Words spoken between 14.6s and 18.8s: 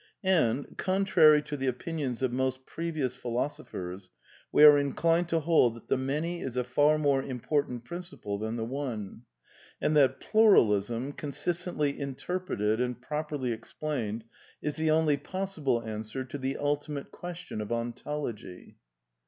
the only i>os8ible answer to ihe ultimate question of ontology."